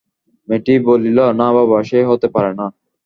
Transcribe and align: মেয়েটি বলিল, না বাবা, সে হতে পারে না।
মেয়েটি 0.47 0.73
বলিল, 0.87 1.17
না 1.39 1.47
বাবা, 1.55 1.77
সে 1.83 1.99
হতে 2.09 2.27
পারে 2.35 2.51
না। 2.59 2.65